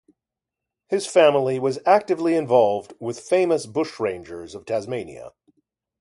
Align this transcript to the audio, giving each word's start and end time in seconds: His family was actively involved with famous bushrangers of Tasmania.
His 0.89 1.05
family 1.05 1.59
was 1.59 1.77
actively 1.85 2.33
involved 2.35 2.95
with 2.99 3.19
famous 3.19 3.67
bushrangers 3.67 4.55
of 4.55 4.65
Tasmania. 4.65 5.33